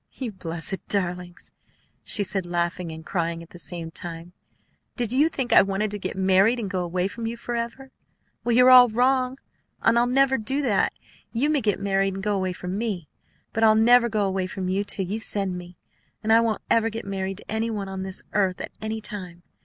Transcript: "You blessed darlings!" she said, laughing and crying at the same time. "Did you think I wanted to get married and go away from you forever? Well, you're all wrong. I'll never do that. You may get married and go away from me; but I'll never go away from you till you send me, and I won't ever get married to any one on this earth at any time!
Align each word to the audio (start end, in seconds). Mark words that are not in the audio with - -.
"You 0.13 0.31
blessed 0.31 0.87
darlings!" 0.87 1.51
she 2.03 2.23
said, 2.23 2.43
laughing 2.43 2.91
and 2.91 3.05
crying 3.05 3.43
at 3.43 3.51
the 3.51 3.59
same 3.59 3.91
time. 3.91 4.33
"Did 4.95 5.13
you 5.13 5.29
think 5.29 5.53
I 5.53 5.61
wanted 5.61 5.91
to 5.91 5.99
get 5.99 6.17
married 6.17 6.57
and 6.59 6.71
go 6.71 6.83
away 6.83 7.07
from 7.07 7.27
you 7.27 7.37
forever? 7.37 7.91
Well, 8.43 8.55
you're 8.55 8.71
all 8.71 8.89
wrong. 8.89 9.37
I'll 9.79 10.07
never 10.07 10.39
do 10.39 10.63
that. 10.63 10.93
You 11.33 11.51
may 11.51 11.61
get 11.61 11.79
married 11.79 12.15
and 12.15 12.23
go 12.23 12.33
away 12.35 12.51
from 12.51 12.79
me; 12.79 13.09
but 13.53 13.63
I'll 13.63 13.75
never 13.75 14.09
go 14.09 14.25
away 14.25 14.47
from 14.47 14.69
you 14.69 14.83
till 14.83 15.05
you 15.05 15.19
send 15.19 15.55
me, 15.55 15.77
and 16.23 16.33
I 16.33 16.41
won't 16.41 16.63
ever 16.67 16.89
get 16.89 17.05
married 17.05 17.37
to 17.37 17.51
any 17.51 17.69
one 17.69 17.87
on 17.87 18.01
this 18.01 18.23
earth 18.33 18.59
at 18.59 18.71
any 18.81 19.01
time! 19.01 19.43